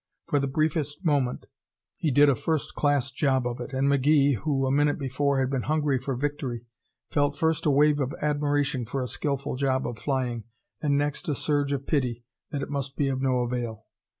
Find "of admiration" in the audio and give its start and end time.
7.99-8.83